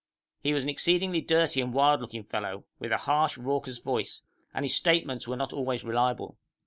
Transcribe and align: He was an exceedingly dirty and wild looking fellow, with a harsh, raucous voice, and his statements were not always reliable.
He 0.41 0.51
was 0.51 0.63
an 0.63 0.69
exceedingly 0.69 1.21
dirty 1.21 1.61
and 1.61 1.75
wild 1.75 2.01
looking 2.01 2.23
fellow, 2.23 2.63
with 2.79 2.91
a 2.91 2.97
harsh, 2.97 3.37
raucous 3.37 3.77
voice, 3.77 4.23
and 4.51 4.65
his 4.65 4.75
statements 4.75 5.27
were 5.27 5.37
not 5.37 5.53
always 5.53 5.83
reliable. 5.83 6.39